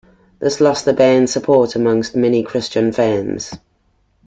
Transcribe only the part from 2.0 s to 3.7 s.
many Christian fans.